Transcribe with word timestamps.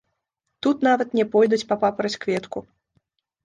Тут 0.65 0.81
нават 0.87 1.13
не 1.21 1.25
пойдуць 1.37 1.61
па 1.69 1.75
папараць-кветку. 1.87 2.59